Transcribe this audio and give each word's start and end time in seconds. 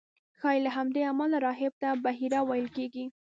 ښایي 0.39 0.59
له 0.65 0.71
همدې 0.77 1.01
امله 1.11 1.37
راهب 1.45 1.73
ته 1.81 1.89
بحیرا 2.03 2.41
ویل 2.43 2.67
کېږي. 2.75 3.05